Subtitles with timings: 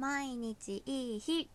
[0.00, 1.50] 毎日いい日。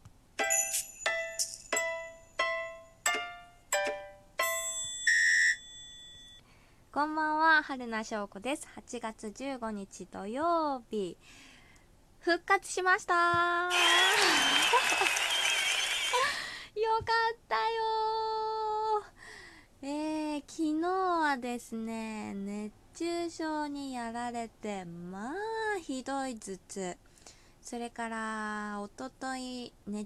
[6.92, 8.68] こんばんは春名翔子です。
[8.78, 11.18] 8月15日土曜日。
[12.20, 13.16] 復活しました。
[13.16, 13.20] よ
[17.00, 17.04] か
[17.34, 17.62] ったよ。
[19.82, 25.34] えー、昨日はですね熱中症にやられてまあ
[25.80, 26.96] ひどい頭痛。
[27.66, 30.06] それからおととい寝違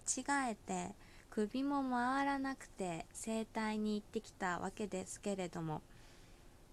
[0.49, 0.95] えて
[1.29, 5.81] 首も回らなくて整体に行ってきたわけですけれども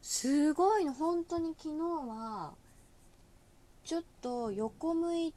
[0.01, 2.53] すごいの本当に昨日は
[3.83, 5.35] ちょっと横向い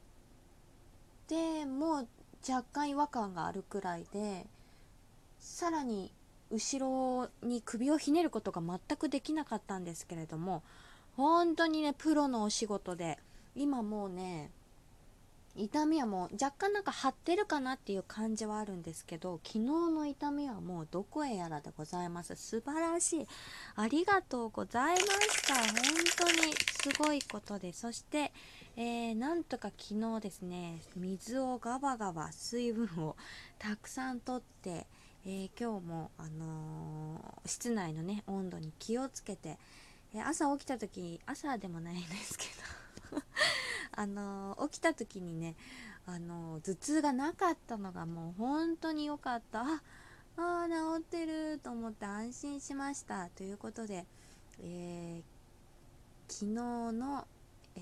[1.26, 2.08] てもう
[2.48, 4.46] 若干違和感があるくらいで
[5.40, 6.12] さらに
[6.52, 10.62] 後ろに首をひねることが全くできなかったんですけれども
[11.16, 13.18] 本当にねプロのお仕事で
[13.56, 14.52] 今もうね
[15.56, 22.36] 痛みはもう若干なんか張ってるかなっていう感じはあるんですけど昨日の痛みはもうどこへやらでございます。
[22.36, 23.26] 素晴らしい。
[23.76, 25.54] ありがとうございました。
[25.54, 25.64] 本
[26.16, 27.72] 当にすごいことで。
[27.72, 28.32] そして、
[28.76, 33.16] えー、なんとか昨日ですね水をガバガバ水分を
[33.58, 34.86] たくさんとって
[35.26, 39.58] えー、今日も、あのー、室内のね温度に気をつけて、
[40.14, 42.46] え、朝起きた時朝でもないんですけ
[43.10, 43.22] ど。
[43.92, 45.56] あの起きた時にね、
[46.06, 49.62] あの頭痛がなかったのがもう本当に良かった。
[49.62, 49.82] あ
[50.36, 53.28] あ治ってると思って安心しました。
[53.30, 54.06] ということで、
[54.62, 55.22] え
[56.28, 57.26] 昨日の、
[57.76, 57.80] え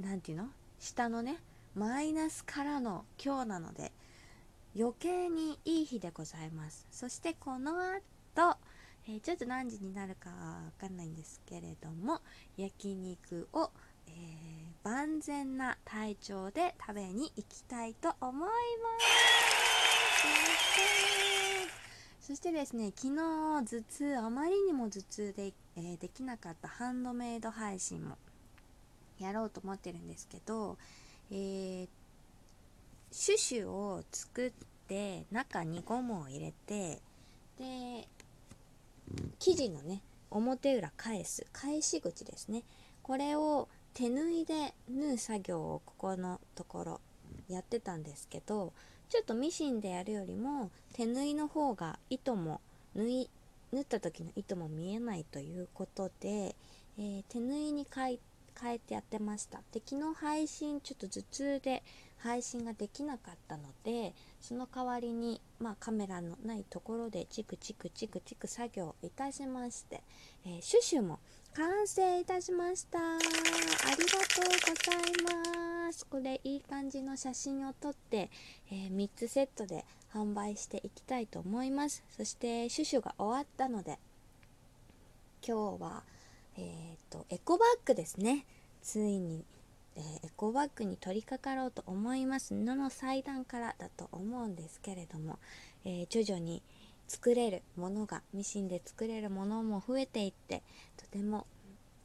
[0.00, 0.48] ー、て言うの？
[0.80, 1.36] 下のね
[1.74, 3.92] マイナスからの今日なので
[4.76, 6.86] 余計にいい日でございます。
[6.90, 8.56] そしてこの後、
[9.06, 12.20] えー、ちょっと何時になるかわかんないんですけれども
[12.56, 13.70] 焼肉を、
[14.08, 14.14] えー、
[14.84, 18.54] 万全な体調で食べに行きたいと思いま
[22.20, 22.28] す。
[22.28, 28.16] そしてですね昨日頭痛あまりにも頭痛で、えー、できなかったハンドメイド配信も
[29.18, 30.78] やろうと思ってるんですけど
[31.30, 31.88] えー、
[33.10, 34.52] シュシュを作っ
[34.88, 37.00] て中にゴムを入れて
[37.58, 38.06] で
[39.38, 42.62] 生地のね表裏返す返し口ですね。
[43.02, 47.00] これを手縫いで縫う作業をここのところ
[47.48, 48.72] やってたんですけど
[49.08, 52.60] ちょっとミシンでやるよりも手縫いの方が糸も
[52.94, 53.30] 縫い
[53.72, 56.54] 縫った時の糸も見えないということで、
[56.98, 59.58] えー、手縫いに変えてやってました。
[59.72, 61.82] で昨日配信ちょっと頭痛で
[62.18, 70.02] 配信ができなかったのでその代わりに、まあ、カメラのないところでチクチクチクチク作業いたしまして、
[70.46, 71.18] えー、シュシュも
[71.56, 72.98] 完成いたしました。
[72.98, 76.04] ありがとうございます。
[76.04, 78.28] これいい感じの写真を撮って、
[78.72, 82.02] えー、3つセットで販売していきたいと思います。
[82.16, 84.00] そしてシュシュが終わったので
[85.46, 86.02] 今日は
[86.56, 88.46] えーとエコバッグですね。
[88.82, 89.44] ついに
[89.96, 92.52] えー、エコバッグに取り掛かろうと思います。
[92.52, 95.38] 布の祭壇からだと思うんですけれども、
[95.84, 96.64] え、徐々に
[97.06, 100.62] 作れるものがミシンで作れるものも増えていって
[100.96, 101.46] とても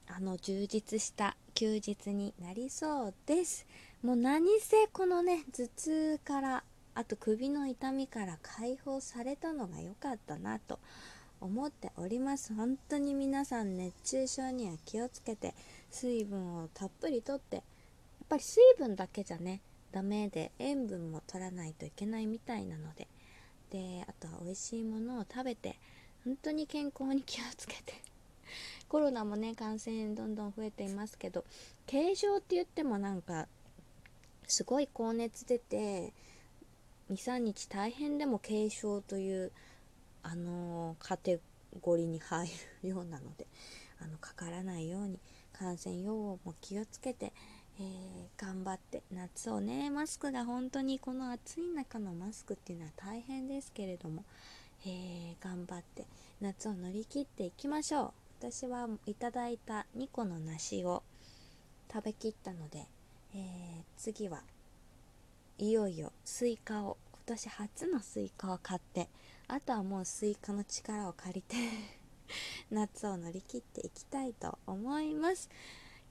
[0.08, 3.66] あの充実した休日になりそうです。
[4.02, 6.64] もう何せこのね頭痛から
[6.96, 10.80] あと首の痛みから解放されたのが良かったなと
[11.42, 12.54] 思っております。
[12.54, 15.54] 本当に皆さん熱中症には気をつけて
[15.90, 17.64] 水分をたっぷりとってやっ
[18.28, 19.62] ぱり水分だけじゃね
[19.92, 23.08] ダメで塩分も取らないといけないみたいなので
[23.70, 25.78] であとは美味しいものを食べて
[26.26, 27.94] 本当に健康に気をつけて。
[28.90, 31.46] コロナもね感染どんどん増えていますけど
[31.90, 33.48] 軽症って言ってもなんか
[34.48, 36.14] すごい高熱出て
[37.12, 39.52] 23日大変でも軽症という
[40.24, 41.40] あのー、カテ
[41.82, 42.50] ゴリーに入
[42.84, 43.48] るようなので
[44.02, 45.20] あのかからないように
[45.54, 47.34] 感染予防も気をつけて
[47.80, 54.26] えー、頑張って夏をねマスクが本当にこの暑い中のマスクっていうのは大変ですけれども、
[54.86, 56.06] えー、頑張って
[56.42, 61.04] 夏を乗り切っていきましょう私はいただいた2個の梨を
[61.92, 62.86] 食べきったので、
[63.34, 64.42] えー、次は
[65.58, 69.08] いよいよスイカを今年初のスイカを買って
[69.48, 71.56] あとはもうスイカの力を借りて
[72.72, 75.50] 夏を乗り切っていきたいと思います。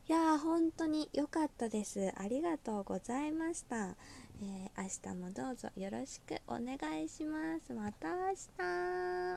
[0.09, 2.13] やー本当に良かったです。
[2.17, 3.95] ありがとうございました、
[4.41, 7.75] えー、明日もどうぞよろしくお願いします。
[7.75, 9.37] また明日。